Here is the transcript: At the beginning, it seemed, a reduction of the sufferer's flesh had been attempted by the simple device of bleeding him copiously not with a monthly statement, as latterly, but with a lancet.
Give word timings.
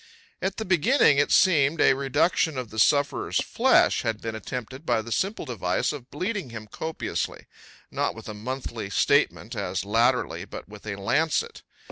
At 0.41 0.57
the 0.57 0.65
beginning, 0.65 1.19
it 1.19 1.31
seemed, 1.31 1.79
a 1.79 1.93
reduction 1.93 2.57
of 2.57 2.71
the 2.71 2.79
sufferer's 2.79 3.39
flesh 3.39 4.01
had 4.01 4.19
been 4.19 4.33
attempted 4.33 4.83
by 4.83 5.03
the 5.03 5.11
simple 5.11 5.45
device 5.45 5.93
of 5.93 6.09
bleeding 6.09 6.49
him 6.49 6.65
copiously 6.65 7.45
not 7.91 8.15
with 8.15 8.27
a 8.27 8.33
monthly 8.33 8.89
statement, 8.89 9.55
as 9.55 9.85
latterly, 9.85 10.43
but 10.43 10.67
with 10.67 10.87
a 10.87 10.95
lancet. 10.95 11.61